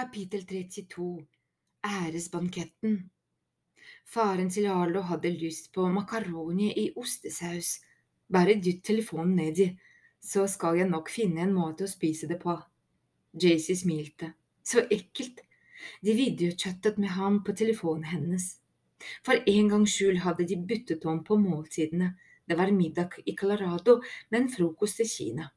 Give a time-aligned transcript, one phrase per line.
[0.00, 1.26] Kapittel 32
[1.84, 3.10] Æresbanketten
[4.08, 7.74] Faren til Arlo hadde lyst på makaroni i ostesaus.
[8.32, 9.66] Bare dytt telefonen nedi,
[10.30, 12.56] så skal jeg nok finne en måte å spise det på.
[13.44, 14.32] Jaycee smilte.
[14.64, 15.44] Så ekkelt.
[16.00, 18.50] De videochattet med ham på telefonen hennes.
[19.20, 22.14] For en gangs skyld hadde de byttet om på måltidene.
[22.48, 24.00] Det var middag i Colorado,
[24.32, 25.52] men frokost i Kina.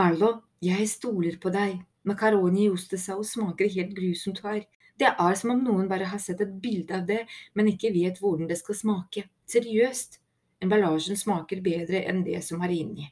[0.00, 4.64] Arlo, jeg stoler på deg, Makaroni i ostesaus smaker helt grusomt her.
[5.00, 8.20] Det er som om noen bare har sett et bilde av det, men ikke vet
[8.20, 9.24] hvordan det skal smake.
[9.50, 10.20] Seriøst.
[10.62, 13.08] Emballasjen smaker bedre enn det som er inni.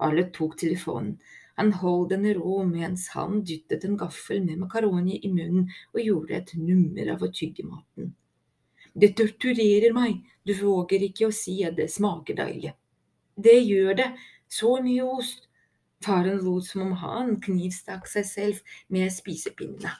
[0.00, 1.18] Arlet tok telefonen.
[1.60, 6.38] Han holdt den rå mens han dyttet en gaffel med makaroni i munnen og gjorde
[6.38, 8.14] et nummer av å tygge maten.
[8.96, 12.72] Det torturerer meg, du våger ikke å si at det smaker deilig.
[13.36, 14.08] Det gjør det,
[14.48, 15.49] så mye ost,
[16.04, 19.92] Faren lot som om han knivstakk seg selv med spisepinnene.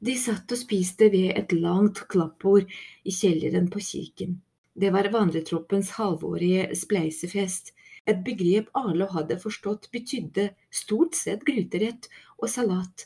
[0.00, 2.70] De satt og spiste ved et langt klappbord
[3.04, 4.38] i kjelleren på kirken.
[4.72, 7.74] Det var vandretroppens halvårige spleisefest,
[8.08, 13.04] et begrep Arlo hadde forstått betydde stort sett gryterett og salat.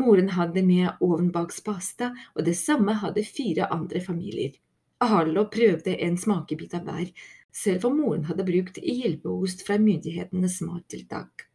[0.00, 4.56] Moren hadde med ovenbakspasta, og det samme hadde fire andre familier.
[5.04, 7.12] Arlo prøvde en smakebit av hver,
[7.56, 11.46] selv om moren hadde brukt hjelpeost fra myndighetenes mattiltak.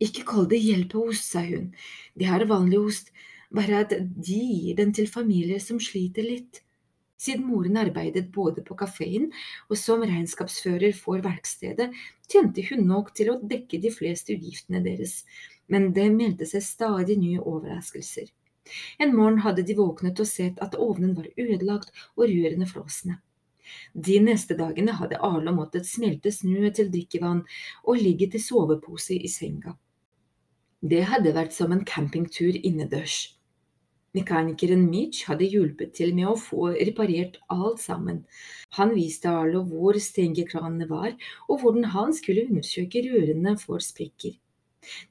[0.00, 1.72] Ikke kall det hjelpeost, sa hun,
[2.16, 3.10] det har vanlig ost,
[3.52, 6.62] bare at de gir den til familier som sliter litt.
[7.20, 9.26] Siden moren arbeidet både på kafeen
[9.68, 11.90] og som regnskapsfører for verkstedet,
[12.30, 15.24] tjente hun nok til å dekke de fleste utgiftene deres,
[15.68, 18.30] men det meldte seg stadig nye overraskelser.
[19.02, 23.18] En morgen hadde de våknet og sett at ovnen var ødelagt og rørene frosne.
[23.94, 27.44] De neste dagene hadde Arlo måttet smelte snø til drikkevann
[27.84, 29.76] og ligge til sovepose i senga.
[30.80, 33.36] Det hadde vært som en campingtur innendørs.
[34.16, 38.24] Mekanikeren Mitch hadde hjulpet til med å få reparert alt sammen.
[38.78, 41.12] Han viste Arlo hvor stengekranene var,
[41.46, 44.34] og hvordan han skulle undersøke rørene for sprekker.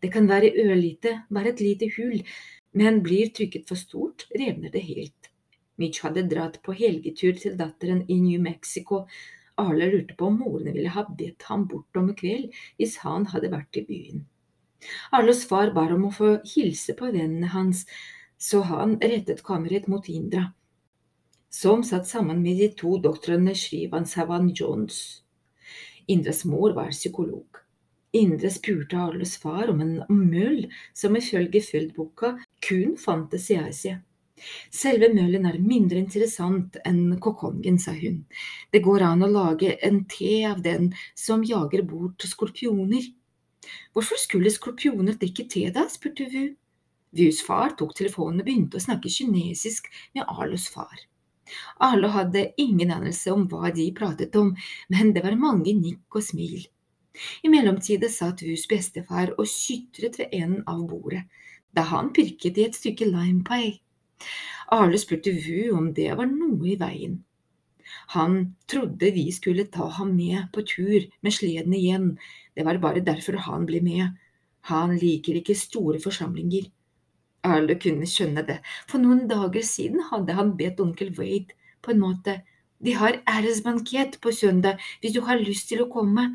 [0.01, 2.25] Det kan være ørlite, bare et lite hull,
[2.75, 5.28] men blir trykket for stort, revner det helt.
[5.79, 9.05] Mitch hadde dratt på helgetur til datteren i New Mexico.
[9.59, 13.51] Arle lurte på om moren ville ha bedt ham bort om kveld hvis han hadde
[13.53, 14.25] vært i byen.
[15.11, 17.85] Arles far bar om å få hilse på vennene hans,
[18.39, 20.45] så han rettet kammeret mot Indra,
[21.51, 25.23] som satt sammen med de to doktorene Shrivan Savan Jones.
[26.07, 27.59] Indras mor var psykolog.
[28.15, 30.63] Indre spurte Arles far om en møll
[30.97, 33.99] som ifølge Feldboka kun fantes i Asia.
[34.71, 38.23] Selve møllen er mindre interessant enn kokongen, sa hun.
[38.71, 43.05] Det går an å lage en te av den som jager bort skorpioner.
[43.93, 46.55] Hvorfor skulle skorpioner drikke te da, spurte Vu.
[47.17, 51.07] Vus far tok telefonen og begynte å snakke kinesisk med Arlos far.
[51.81, 54.51] Arlo hadde ingen anelse om hva de pratet om,
[54.93, 56.67] men det var mange nikk og smil.
[57.43, 61.25] I mellomtiden satt Vus bestefar og sytret ved enden av bordet,
[61.73, 63.79] da han pirket i et stykke limepie.
[64.75, 67.19] Arle spurte Vu om det var noe i veien.
[68.13, 72.11] Han trodde vi skulle ta ham med på tur med sleden igjen,
[72.55, 74.19] det var bare derfor han ble med.
[74.69, 76.69] Han liker ikke store forsamlinger.
[77.47, 78.59] Arle kunne skjønne det,
[78.89, 82.41] for noen dager siden hadde han bedt onkel Wade på en måte
[82.79, 86.29] de har æresbankett på søndag hvis du har lyst til å komme.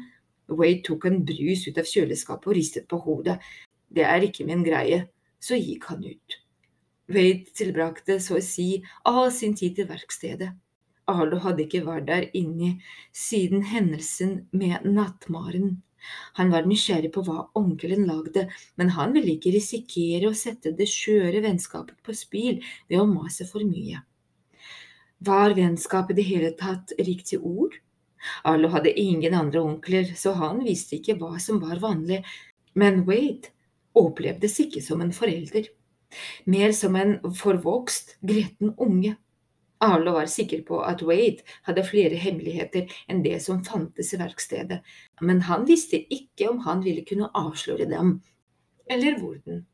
[0.49, 3.39] Wade tok en brus ut av kjøleskapet og ristet på hodet.
[3.89, 5.07] Det er ikke min greie.
[5.41, 6.37] Så gikk han ut.
[7.09, 8.69] Wade tilbrakte så å si
[9.05, 10.55] all sin tid til verkstedet.
[11.11, 12.79] Arlo hadde ikke vært der inne
[13.13, 15.83] siden hendelsen med nattmaren.
[16.39, 18.47] Han var nysgjerrig på hva onkelen lagde,
[18.81, 23.47] men han ville ikke risikere å sette det skjøre vennskapet på spill ved å mase
[23.49, 24.01] for mye.
[25.25, 27.77] Var vennskap i det hele tatt riktig ord?
[28.49, 32.23] Arlo hadde ingen andre onkler, så han visste ikke hva som var vanlig,
[32.75, 33.53] men Wade
[33.97, 35.69] opplevdes ikke som en forelder
[36.47, 39.17] mer som en forvokst, gretten unge.
[39.85, 44.81] Arlo var sikker på at Wade hadde flere hemmeligheter enn det som fantes i verkstedet,
[45.21, 48.17] men han visste ikke om han ville kunne avsløre dem,
[48.89, 49.65] eller hvordan.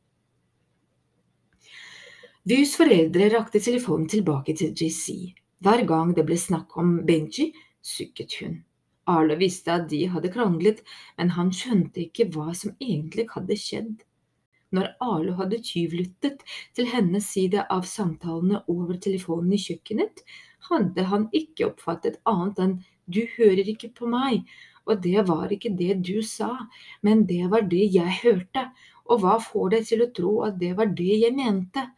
[2.49, 5.37] Vys foreldre rakte telefonen tilbake til JC.
[5.61, 7.51] Hver gang det ble snakk om Benji,
[7.85, 8.63] sukket hun.
[9.11, 10.81] Arlo visste at de hadde kranglet,
[11.19, 14.01] men han skjønte ikke hva som egentlig hadde skjedd.
[14.77, 16.45] Når Arlo hadde tyvlyttet
[16.79, 20.23] til hennes side av samtalene over telefonen i kjøkkenet,
[20.71, 22.77] hadde han ikke oppfattet annet enn
[23.11, 24.45] du hører ikke på meg,
[24.87, 26.53] og det var ikke det du sa,
[27.03, 28.69] men det var det jeg hørte,
[29.11, 31.89] og hva får deg til å tro at det var det jeg mente?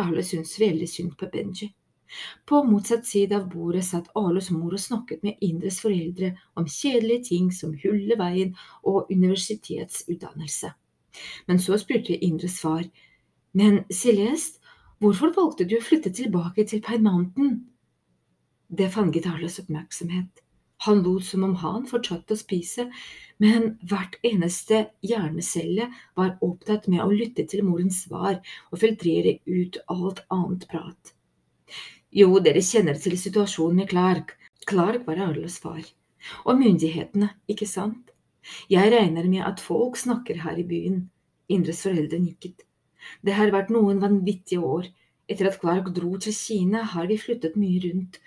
[0.00, 1.68] Arlo syntes veldig synd på Benji.
[2.46, 7.28] På motsatt side av bordet satt Arlos mor og snakket med Indres foreldre om kjedelige
[7.30, 8.52] ting som hulleveien
[8.86, 10.70] og universitetsutdannelse.
[11.46, 12.84] Men så spurte Indres far,
[13.56, 14.60] men Celeste,
[15.00, 17.62] hvorfor valgte du å flytte tilbake til Mountain?
[18.68, 20.42] Det fanget Arles oppmerksomhet.
[20.84, 22.88] Han lot som om han fortsatte å spise,
[23.40, 29.78] men hvert eneste hjernecelle var opptatt med å lytte til morens svar og filtrere ut
[29.92, 31.14] alt annet prat.
[32.12, 34.36] Jo, dere kjenner til situasjonen med Clark.
[34.68, 35.82] Clark var Arles far.
[36.44, 38.05] Og myndighetene, ikke sant?
[38.70, 41.04] Jeg regner med at folk snakker her i byen.
[41.48, 42.66] Indres foreldre nikket.
[43.22, 44.88] Det har vært noen vanvittige år.
[45.30, 48.20] Etter at Clark dro til Kina, har vi flyttet mye rundt.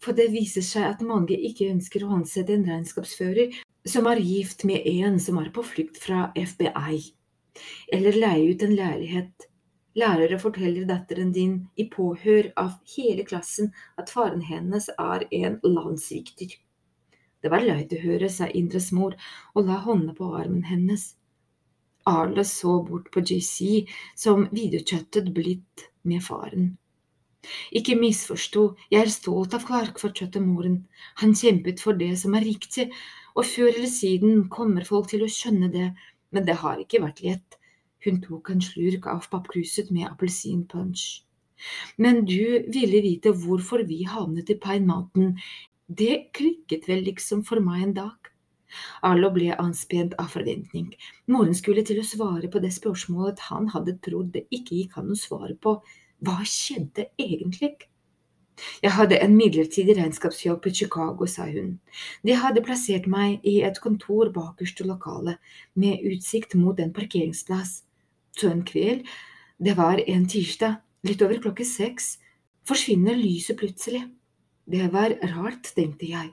[0.00, 3.58] For det viser seg at mange ikke ønsker å ansette en regnskapsfører
[3.88, 7.00] som er gift med en som er på flukt fra FBI,
[7.92, 9.46] eller leie ut en leilighet.
[10.00, 16.54] Lærere forteller datteren din i påhør av hele klassen at faren hennes er en landssvikter.
[17.40, 19.16] Det var løyt å høre, sa Indres mor
[19.54, 21.14] og la hånda på armen hennes.
[22.08, 26.74] Arle så bort på JC, som videokjøttet blitt med faren.
[27.72, 30.82] Ikke misforstå, jeg er stolt av Clark, fortsatte moren.
[31.22, 32.90] Han kjempet for det som er riktig,
[33.36, 35.88] og før eller siden kommer folk til å skjønne det,
[36.34, 37.56] men det har ikke vært lett.
[38.04, 41.06] Hun tok en slurk av pappkruset med appelsinpunch.
[42.00, 45.34] Men du ville vite hvorfor vi havnet i Pine Mountain.
[45.90, 48.28] Det klikket vel liksom for meg en dag.
[49.02, 50.92] Arlo ble anspent av forventning.
[51.26, 55.10] Moren skulle til å svare på det spørsmålet han hadde trodd det ikke gikk an
[55.10, 55.80] å svare på.
[56.22, 57.72] Hva skjedde egentlig?
[58.84, 61.78] Jeg hadde en midlertidig regnskapsjobb i Chicago, sa hun.
[62.22, 65.40] De hadde plassert meg i et kontor bakerst i lokalet,
[65.74, 67.80] med utsikt mot en parkeringsplass.
[68.36, 69.08] Så en kveld,
[69.58, 70.78] det var en tirsdag,
[71.08, 72.18] litt over klokke seks,
[72.68, 74.04] forsvinner lyset plutselig.
[74.70, 76.28] Det var rart, tenkte jeg.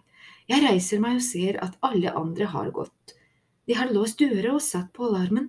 [0.48, 3.16] Jeg reiser meg og ser at alle andre har gått.
[3.66, 5.48] De har låst døra og satt på alarmen.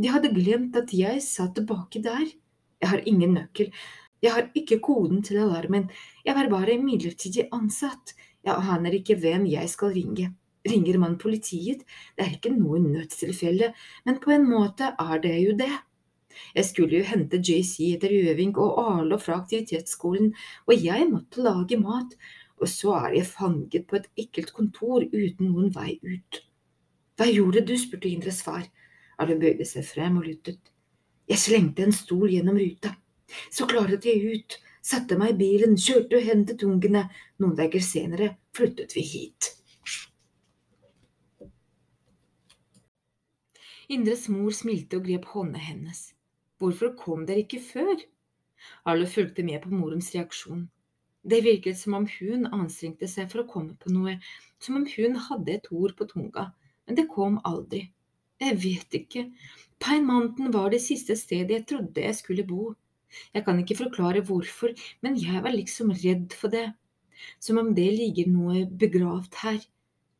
[0.00, 2.24] De hadde glemt at jeg satt baki der.
[2.80, 3.68] Jeg har ingen nøkkel.
[4.24, 5.90] Jeg har ikke koden til alarmen.
[6.24, 8.14] Jeg var bare midlertidig ansatt.
[8.44, 10.30] Jeg aner ikke hvem jeg skal ringe.
[10.64, 11.84] Ringer man politiet?
[12.16, 13.74] Det er ikke noe nødstilfelle,
[14.08, 15.74] men på en måte er det jo det.
[16.54, 20.32] Jeg skulle jo hente JC etter øving og Arlo fra aktivitetsskolen,
[20.66, 22.16] og jeg måtte lage mat,
[22.60, 26.42] og så er jeg fanget på et ekkelt kontor uten noen vei ut.
[27.16, 27.74] Hva gjorde du?
[27.78, 28.66] spurte Indres far.
[29.18, 30.60] Arlo bøyde seg frem og lyttet.
[31.30, 32.94] Jeg slengte en stol gjennom ruta.
[33.50, 37.06] Så klaret jeg ut, satte meg i bilen, kjørte og hentet ungene.
[37.40, 39.54] Noen dager senere flyttet vi hit.
[43.94, 46.13] Indres mor smilte og grep hånda hennes.
[46.64, 47.98] Hvorfor kom dere ikke før?
[48.88, 50.62] Arlo fulgte med på morens reaksjon.
[51.20, 54.14] Det virket som om hun anstrengte seg for å komme på noe,
[54.64, 56.46] som om hun hadde et ord på tunga,
[56.86, 57.82] men det kom aldri.
[58.40, 59.26] Jeg vet ikke,
[59.76, 62.70] Pine Mountain var det siste stedet jeg trodde jeg skulle bo.
[63.36, 64.72] Jeg kan ikke forklare hvorfor,
[65.04, 66.70] men jeg var liksom redd for det,
[67.44, 69.60] som om det ligger noe begravd her.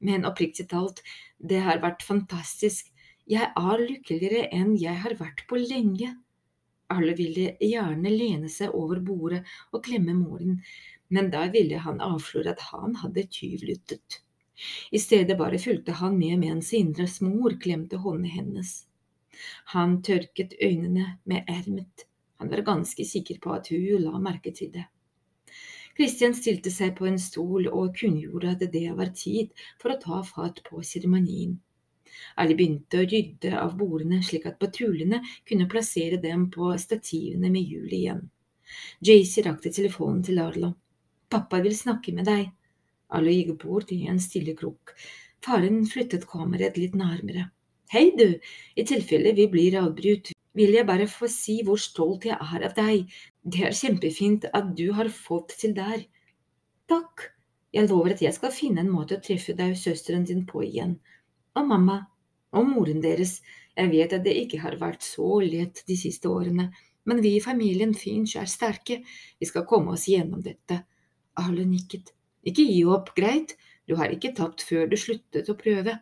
[0.05, 1.01] Men oppriktig talt,
[1.41, 2.93] det har vært fantastisk,
[3.25, 6.13] jeg er lykkeligere enn jeg har vært på lenge.
[6.95, 10.61] Alle ville gjerne lene seg over bordet og klemme moren,
[11.15, 14.21] men da ville han avsløre at han hadde tyvlyttet.
[14.95, 18.75] I stedet bare fulgte han med mens Indres mor klemte hånden hennes.
[19.75, 22.07] Han tørket øynene med ermet.
[22.39, 24.87] Han var ganske sikker på at hun la merke til det.
[25.99, 30.23] Kristian stilte seg på en stol og kunngjorde at det var tid for å ta
[30.27, 31.61] fatt på seremonien.
[32.41, 37.73] Alle begynte å rydde av bordene slik at patruljene kunne plassere dem på stativene med
[37.73, 38.23] hjul igjen.
[39.07, 40.71] Jaycee rakte telefonen til Arlo.
[41.31, 42.49] Pappa vil snakke med deg.
[43.15, 44.95] Arlo gikk bort i en stille krok.
[45.45, 47.51] Faren flyttet kameraet litt nærmere.
[47.93, 48.41] Hei, du,
[48.75, 52.75] i tilfelle vi blir avbrutt, vil jeg bare få si hvor stolt jeg er av
[52.79, 53.11] deg.
[53.43, 56.07] Det er kjempefint at du har fått til der.
[56.91, 57.31] Takk.
[57.75, 60.63] Jeg lover at jeg skal finne en måte å treffe deg og søsteren din på
[60.63, 60.95] igjen
[61.55, 62.01] og mamma
[62.55, 63.41] og moren deres.
[63.75, 66.71] Jeg vet at det ikke har vært så lett de siste årene,
[67.05, 69.03] men vi i familien Finch er sterke,
[69.39, 70.81] vi skal komme oss gjennom dette.
[71.43, 72.15] Arle nikket.
[72.47, 73.57] Ikke gi opp, greit,
[73.89, 75.99] du har ikke tapt før du sluttet å prøve.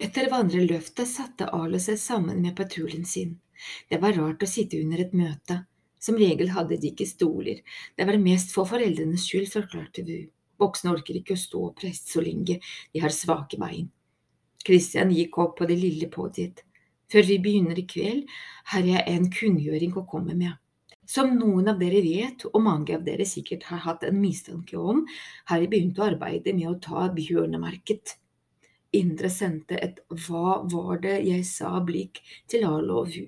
[0.00, 3.34] Etter vandreløftet satte Arle seg sammen med patruljen sin.
[3.88, 5.64] Det var rart å sitte under et møte.
[6.00, 7.60] Som regel hadde de ikke stoler,
[7.96, 10.22] det var mest for foreldrenes skyld, forklarte Vu.
[10.60, 12.60] Voksne orker ikke å stå og presse så lenge,
[12.92, 13.88] de har svake bein.
[14.66, 16.64] Christian gikk opp på det lille podiet.
[17.10, 18.26] Før vi begynner i kveld,
[18.70, 20.54] har jeg en kunngjøring å komme med.
[21.10, 25.02] Som noen av dere vet, og mange av dere sikkert har hatt en mistanke om,
[25.50, 28.14] har jeg begynt å arbeide med å ta bjørnemerket.
[28.94, 33.26] Indre sendte et hva var det jeg sa-blikk til Arlo og Vu.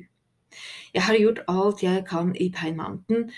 [0.95, 3.29] Jeg har gjort alt jeg kan i Pine Mountain,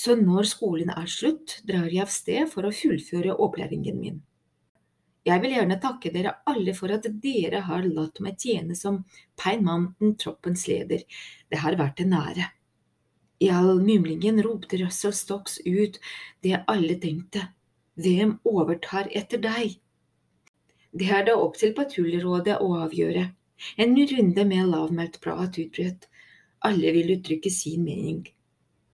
[0.00, 4.20] så når skolen er slutt, drar jeg av sted for å fullføre opplæringen min.
[5.28, 9.02] Jeg vil gjerne takke dere alle for at dere har latt meg tjene som
[9.36, 11.04] Pine Mountain-troppens leder.
[11.52, 12.48] Det har vært en ære.
[13.44, 16.00] I all mumlingen ropte Russell Stocks ut
[16.44, 17.50] det alle tenkte.
[18.00, 19.76] Hvem overtar etter deg?
[20.96, 23.28] Det er da opp til patruljerådet å avgjøre.
[23.76, 26.08] En runde med lavmælt prat utbrøt.
[26.64, 28.24] Alle vil uttrykke sin mening.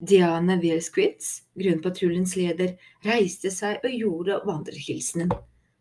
[0.01, 2.72] Diana Welsquitz, grunnpatruljens leder,
[3.05, 5.29] reiste seg og gjorde vandrerhilsenen.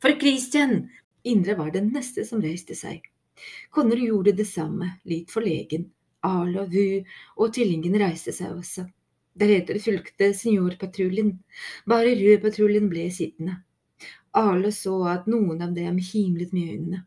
[0.01, 0.91] For Christian!
[1.25, 3.01] Indre var den neste som reiste seg.
[3.73, 5.87] Konner gjorde det samme, litt forlegen.
[6.21, 7.01] Arlo, Vu
[7.41, 8.85] og tvillingen reiste seg også.
[9.41, 11.39] Deretter fulgte seniorpatruljen.
[11.89, 13.63] Bare rødpatruljen ble sittende.
[14.37, 17.07] Arlo så at noen av dem himlet med øynene.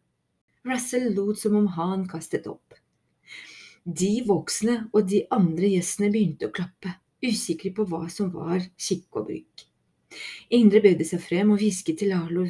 [0.65, 2.74] Russell lot som om han kastet opp.
[3.84, 9.22] De voksne og de andre gjestene begynte å klappe, usikre på hva som var skikk
[9.22, 9.65] og bruk.
[10.53, 12.46] Indre bøyde seg frem og hvisket til Arlo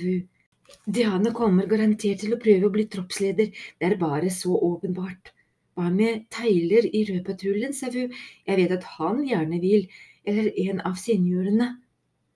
[0.85, 5.31] Diana kommer garantert til å prøve å bli troppsleder, det er bare så åpenbart.
[5.77, 8.13] Hva med Tyler i Rødpatruljen, sa hun,
[8.47, 9.87] jeg vet at han gjerne vil,
[10.25, 11.69] eller en av seniorene.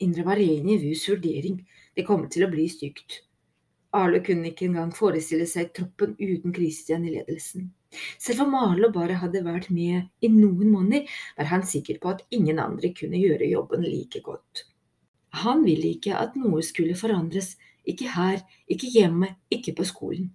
[0.03, 1.61] Indre var enig i Vus vurdering,
[1.97, 3.23] det kommer til å bli stygt.
[3.97, 7.71] Arlo kunne ikke engang forestille seg troppen uten Christian i ledelsen.
[8.19, 11.05] Selv om Arlo bare hadde vært med i noen måneder,
[11.37, 14.65] var han sikker på at ingen andre kunne gjøre jobben like godt.
[15.43, 17.55] Han ville ikke at noe skulle forandres,
[17.87, 20.31] ikke her, ikke hjemme, ikke på skolen.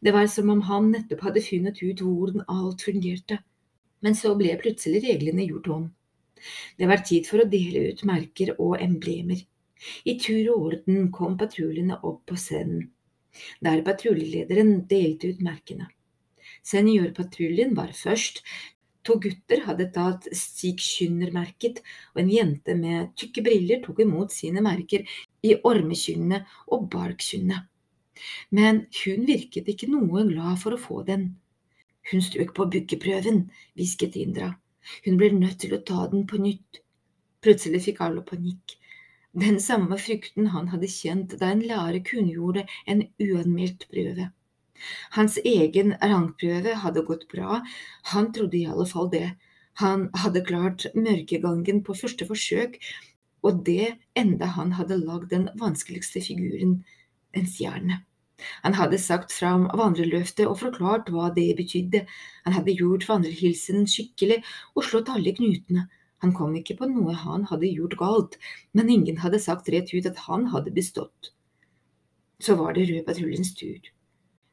[0.00, 3.40] Det var som om han nettopp hadde funnet ut hvordan alt fungerte.
[4.02, 5.88] Men så ble plutselig reglene gjort om.
[6.78, 9.42] Det var tid for å dele ut merker og emblemer.
[10.06, 12.90] I tur og orden kom patruljene opp på scenen,
[13.64, 15.88] der patruljelederen delte ut merkene.
[16.62, 18.42] Seniorpatruljen var først.
[19.02, 21.80] To gutter hadde tatt stikkyndermerket,
[22.14, 25.02] og en jente med tykke briller tok imot sine merker
[25.42, 27.68] i ormekynnet og barkkynnet.
[28.50, 31.24] men hun virket ikke noe glad for å få den.
[32.10, 34.52] Hun strøk på byggeprøven, hvisket Indra.
[35.06, 36.82] Hun ble nødt til å ta den på nytt.
[37.42, 38.76] Plutselig fikk Arlo panikk.
[39.32, 44.28] Den samme frykten han hadde kjent da en lærer kunngjorde en uanmeldt prøve.
[45.16, 47.62] Hans egen rangprøve hadde gått bra,
[48.12, 49.30] han trodde i alle fall det.
[49.80, 52.76] Han hadde klart mørkegangen på første forsøk,
[53.42, 56.82] og det enda han hadde lagd den vanskeligste figuren,
[57.32, 58.02] en stjerne.
[58.66, 62.04] Han hadde sagt fram vandreløftet og forklart hva det betydde.
[62.44, 64.42] Han hadde gjort vandrehilsenen skikkelig
[64.74, 65.86] og slått alle knutene.
[66.22, 68.36] Han kom ikke på noe han hadde gjort galt,
[68.78, 71.32] men ingen hadde sagt rett ut at han hadde bestått.
[72.42, 73.90] Så var det Rød patruljens tur.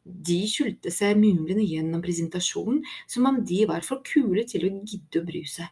[0.05, 5.21] De skjulte seg mumlende gjennom presentasjonen som om de var for kule til å gidde
[5.21, 5.69] å bry seg.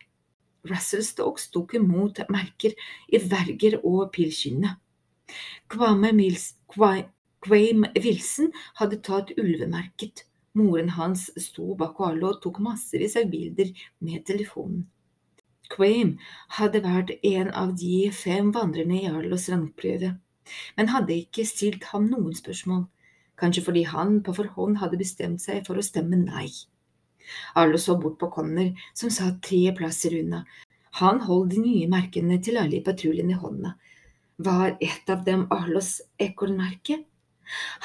[0.68, 2.76] Russell Stokes tok imot merker
[3.10, 4.78] i verger og pilskinnet.
[5.72, 6.12] Kwame
[7.48, 8.50] Quame Wilson
[8.80, 10.26] hadde tatt ulvemerket.
[10.58, 13.70] Moren hans sto bak alle og tok massevis av bilder
[14.04, 14.88] med telefonen.
[15.74, 16.18] Quame
[16.58, 20.14] hadde vært en av de fem vandrerne i Arlos rangprøve,
[20.78, 22.86] men hadde ikke stilt ham noen spørsmål,
[23.40, 26.48] kanskje fordi han på forhånd hadde bestemt seg for å stemme nei.
[27.60, 30.46] Arlo så bort på Conner, som satt tre plasser unna.
[31.02, 33.76] Han holdt de nye merkene til alle i patruljen i hånda.
[34.48, 37.02] Var et av dem Arlos ekornmerke?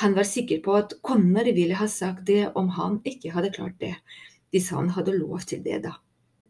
[0.02, 3.78] Han var sikker på at Connor ville ha sagt det om han ikke hadde klart
[3.80, 3.94] det,
[4.50, 5.96] hvis han hadde lov til det, da.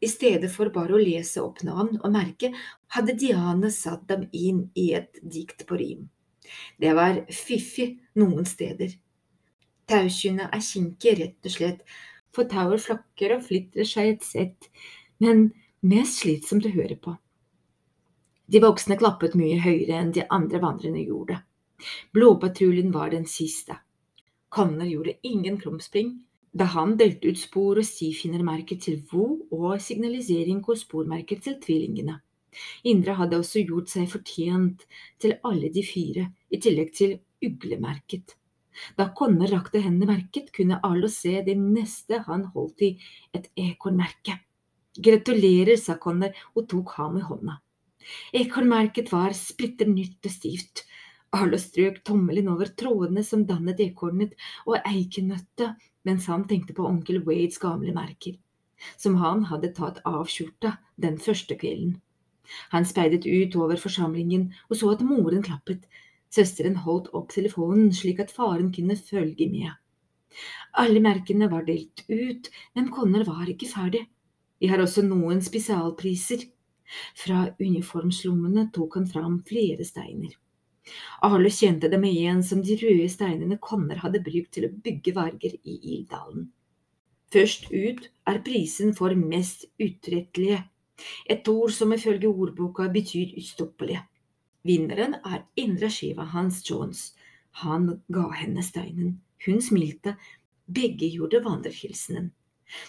[0.03, 2.51] I stedet for bare å lese opp navn og merke,
[2.95, 6.09] hadde Diane satt dem inn i et dikt på rim.
[6.79, 8.97] Det var fiffig noen steder.
[9.87, 11.85] Taukynet er kinkig, rett og slett,
[12.35, 14.69] for tauet flakker og flytter seg et sett,
[15.23, 15.51] men
[15.87, 17.15] mest slitsomt å høre på.
[18.53, 21.39] De voksne klappet mye høyere enn de andre vandrerne gjorde.
[22.15, 23.79] Blåpatruljen var den siste.
[24.53, 26.17] Konner gjorde ingen krumspring
[26.53, 32.19] da han delte ut spor- og stifinnermerker til Vo og signalisering og spormerker til tvillingene.
[32.85, 34.85] Indre hadde også gjort seg fortjent
[35.23, 38.37] til alle de fire, i tillegg til uglemerket.
[38.97, 42.93] Da konner rakte hendene merket, kunne alle se det neste han holdt i,
[43.37, 44.39] et ekornmerke.
[44.93, 47.59] Gratulerer, sa Konner og tok ham i hånda.
[48.37, 50.85] Ekornmerket var splitter nytt og stivt,
[51.33, 54.35] Arlo strøk tommelen over trådene som dannet ekornet
[54.67, 58.35] og eikenøttet, mens han tenkte på onkel Wades gamle merker,
[59.01, 61.95] som han hadde tatt av skjorta den første kvelden.
[62.75, 65.87] Han speidet ut over forsamlingen og så at moren klappet.
[66.33, 69.73] Søsteren holdt opp telefonen slik at faren kunne følge med.
[70.81, 74.07] Alle merkene var delt ut, men Connor var ikke ferdig.
[74.61, 76.45] Vi har også noen spesialpriser.
[77.17, 80.33] Fra uniformslommene tok han fram flere steiner.
[81.27, 85.55] Arle kjente dem igjen som de røde steinene Konner hadde brukt til å bygge verger
[85.63, 86.49] i Ildalen.
[87.33, 90.59] Først ut er prisen for mest utrettelige,
[91.31, 94.01] et ord som ifølge ordboka betyr ustoppelig.
[94.69, 97.13] Vinneren er indre skiva Hans Jones.
[97.63, 99.17] Han ga henne steinen.
[99.47, 100.15] Hun smilte.
[100.67, 102.31] Begge gjorde vandrehilsenen.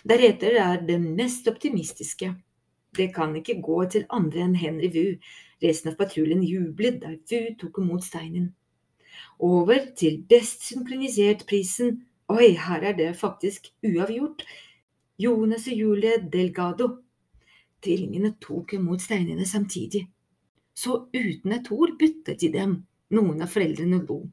[0.08, 2.30] Deretter er det mest optimistiske.
[2.94, 5.08] Det kan ikke gå til andre enn Henry Wu,
[5.64, 8.50] Resten av patruljen jublet da Vu tok imot steinen.
[9.40, 12.02] Over til best synkronisert-prisen.
[12.34, 14.44] Oi, her er det faktisk uavgjort.
[15.20, 16.90] Jonas og Julie Delgado.
[17.84, 20.08] Tvillingene tok imot steinene samtidig.
[20.76, 22.80] Så uten et ord byttet de dem.
[23.14, 24.24] Noen av foreldrene lo.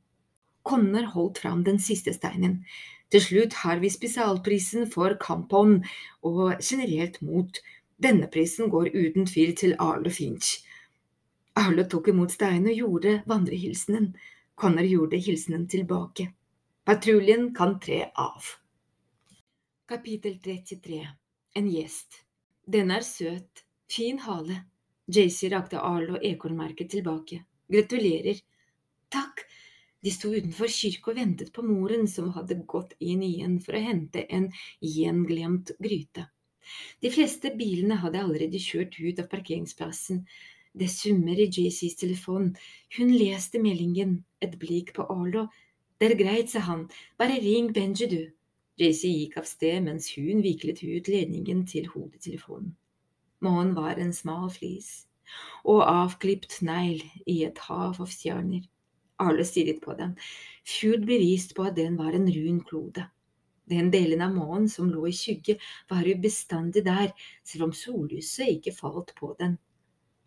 [0.66, 2.64] Connor holdt fram den siste steinen.
[3.10, 5.84] Til slutt har vi spesialprisen for kampånd
[6.26, 7.58] og generelt mot.
[8.00, 10.62] Denne prisen går uten tvil til Arlo Finch.
[11.60, 14.06] Arlo tok imot steinen og gjorde vandrehilsenen.
[14.56, 16.30] Connor gjorde hilsenen tilbake.
[16.88, 18.48] Patruljen kan tre av.
[19.84, 21.02] Kapittel 33
[21.60, 22.22] En gjest.
[22.64, 23.66] Den er søt.
[23.90, 24.62] Fin hale.
[25.04, 27.42] Jaycee rakte Arlo ekornmerket tilbake.
[27.68, 28.40] Gratulerer.
[29.12, 29.44] Takk.
[30.00, 33.86] De sto utenfor kirke og ventet på moren, som hadde gått inn igjen for å
[33.90, 34.48] hente en
[34.80, 36.30] gjenglemt gryte.
[37.02, 40.24] De fleste bilene hadde allerede kjørt ut av parkeringsplassen,
[40.72, 42.52] det summer i JCs telefon.
[42.96, 45.48] Hun leste meldingen, et blikk på Arlo.
[45.98, 46.86] Det er greit, sa han,
[47.18, 48.22] bare ring Benji, du.
[48.80, 52.76] JC gikk av sted mens hun viklet ut ledningen til hodetelefonen.
[53.44, 55.06] Månen var en smal flis,
[55.64, 58.64] og avklipt negl i et hav av stjerner.
[59.20, 60.14] Arlo stirret på den,
[60.64, 63.04] fullt bevist på at den var en rund klode.
[63.70, 65.56] Den delen av månen som lå i skygge,
[65.90, 67.12] var jo bestandig der,
[67.46, 69.58] selv om sollyset ikke falt på den.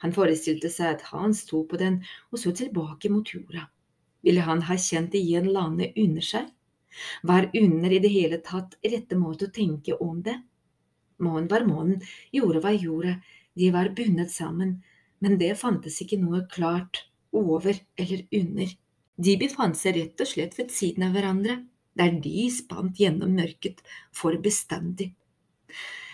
[0.03, 2.01] Han forestilte seg at han sto på den
[2.31, 3.67] og så tilbake mot jorda.
[4.23, 6.47] Ville han ha kjent igjen landet under seg?
[7.23, 10.37] Var under i det hele tatt rette måte å tenke om det?
[11.23, 12.01] Månen var månen,
[12.31, 13.17] jorda var jorda,
[13.55, 14.77] de var bundet sammen,
[15.23, 18.71] men det fantes ikke noe klart over eller under.
[19.15, 21.59] De befant seg rett og slett ved siden av hverandre,
[21.99, 23.83] der de spant gjennom mørket
[24.15, 25.11] for bestandig.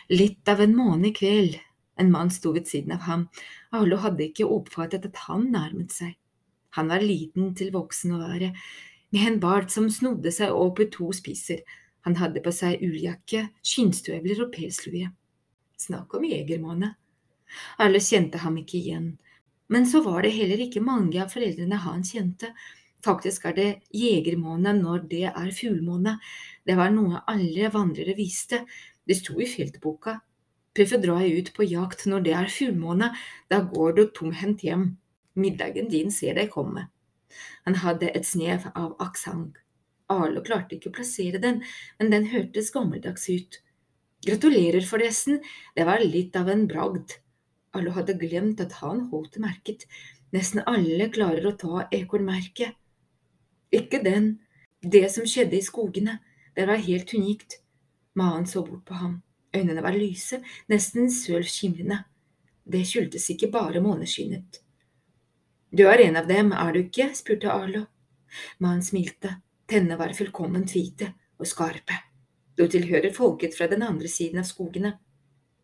[0.09, 1.59] Litt av en månekveld,
[1.99, 3.27] en mann sto ved siden av ham.
[3.75, 6.15] Arlo hadde ikke oppfattet at han nærmet seg.
[6.77, 8.53] Han var liten til voksen å være,
[9.09, 11.63] med en bart som snodde seg opp i to spisser.
[12.05, 15.09] Han hadde på seg ulljakke, skinnstøvler og pelslue.
[15.79, 16.93] Snakk om jegermåne.
[17.81, 19.11] Alle kjente ham ikke igjen.
[19.69, 22.51] Men så var det heller ikke mange av foreldrene han kjente.
[23.05, 26.17] Faktisk er det jegermåne når det er fullmåne.
[26.67, 28.65] Det var noe alle vandrere visste.
[29.07, 30.17] Det sto i feltboka.
[30.75, 33.13] Hvorfor drar jeg ut på jakt når det er fullmåne?
[33.49, 34.91] Da går du tomhendt hjem.
[35.39, 36.89] Middagen din ser deg komme.
[37.65, 39.57] Han hadde et snev av aksent.
[40.09, 41.61] Arlo klarte ikke å plassere den,
[41.99, 43.59] men den hørtes gammeldags ut.
[44.25, 45.39] Gratulerer, forresten,
[45.77, 47.19] det var litt av en bragd.
[47.77, 49.85] Arlo hadde glemt at han holdt merket.
[50.35, 52.75] Nesten alle klarer å ta ekornmerket.
[53.71, 54.39] Ikke den.
[54.81, 56.19] Det som skjedde i skogene,
[56.55, 57.59] det var helt unikt.
[58.15, 59.19] Maen så bort på ham.
[59.55, 62.03] Øynene var lyse, nesten sølvskimrende.
[62.69, 64.61] Det skyldtes ikke bare måneskinnet.
[65.71, 67.11] Du er en av dem, er du ikke?
[67.17, 67.85] spurte Arlo.
[68.59, 69.35] Mannen smilte.
[69.69, 71.97] Tennene var fullkomment hvite og skarpe.
[72.57, 74.95] Du tilhører folket fra den andre siden av skogene.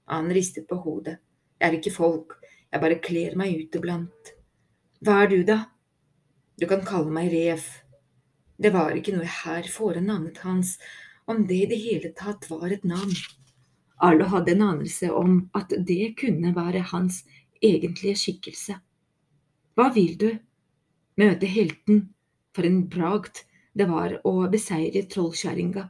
[0.10, 1.18] Han ristet på hodet.
[1.60, 2.36] Jeg er ikke folk,
[2.72, 4.32] jeg bare kler meg ut iblant.
[5.06, 5.58] Hva er du, da?
[6.60, 7.66] Du kan kalle meg Rev.
[8.58, 10.78] Det var ikke noe her fore navnet hans,
[11.28, 13.16] om det i det hele tatt var et navn.
[14.04, 17.24] Arlo hadde en anelse om at det kunne være hans
[17.64, 18.78] egentlige skikkelse.
[19.76, 20.30] Hva vil du?
[21.20, 22.10] Møte helten.
[22.56, 23.44] For en bragd
[23.76, 25.90] det var å beseire trollkjerringa.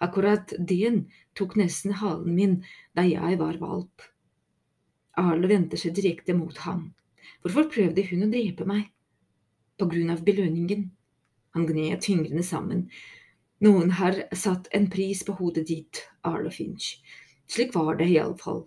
[0.00, 2.60] Akkurat den tok nesten halen min
[2.94, 4.04] da jeg var valp.
[5.18, 6.92] Arlo vendte seg direkte mot ham.
[7.42, 8.90] Hvorfor prøvde hun å drepe meg?
[9.76, 10.90] På grunn av belønningen.
[11.56, 12.82] Han gned fingrene sammen.
[13.64, 16.98] Noen har satt en pris på hodet ditt, Arlo Finch.
[17.48, 18.66] Slik var det iallfall.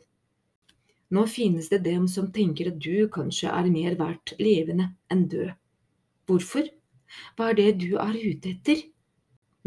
[1.13, 5.53] Nå finnes det dem som tenker at du kanskje er mer verdt levende enn død.
[6.25, 6.65] Hvorfor?
[7.37, 8.81] Hva er det du er ute etter?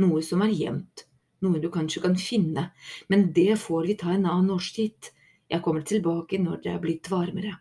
[0.02, 1.06] Noe som er jevnt,
[1.46, 2.72] noe du kanskje kan finne,
[3.06, 5.14] men det får vi ta en annen årstid.
[5.46, 7.61] Jeg kommer tilbake når det er blitt varmere.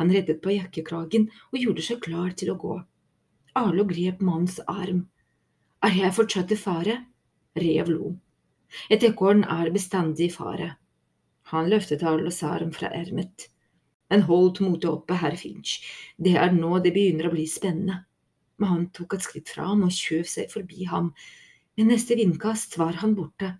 [0.00, 2.84] Han reddet på jakkekragen og gjorde seg klar til å gå.
[3.58, 5.08] Arlo grep mannens arm.
[5.82, 6.94] Er jeg fortsatt i fare?
[7.58, 8.10] Rev lo.
[8.92, 10.68] Et ekorn er bestandig i fare.
[11.50, 13.48] Han løftet Arlos arm fra ermet.
[14.10, 15.80] Men holdt motet oppe, herr Finch,
[16.16, 18.04] det er nå det begynner å bli spennende.
[18.58, 21.10] Men han tok et skritt fra ham og kjøv seg forbi ham.
[21.74, 23.56] Ved neste vindkast var han borte.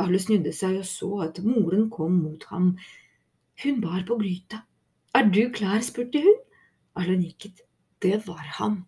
[0.00, 2.76] Arlo snudde seg og så at moren kom mot ham.
[3.64, 4.62] Hun bar på gryta.
[5.14, 5.82] Er du klar?
[5.82, 6.38] spurte hun.
[6.94, 7.64] Arlo nikket.
[8.00, 8.84] Det var han.